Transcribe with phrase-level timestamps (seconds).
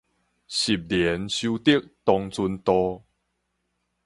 [0.03, 0.19] 十年修得
[2.03, 3.03] 同船渡